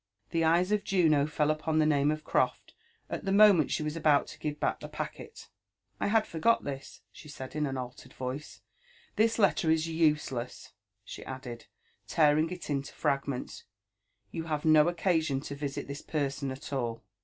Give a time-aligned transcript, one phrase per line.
[0.31, 2.73] The eyes of Juno fell upon the name of Croft
[3.07, 5.47] at the moment she was about to give back the packet."
[6.01, 8.61] I had forgot this," she said in an altered voice:
[9.15, 10.73] ''This letter is useless,"
[11.05, 11.67] she added,
[12.07, 13.65] tearing it in fragments;
[14.31, 17.03] you have no occasion to visit this person at all."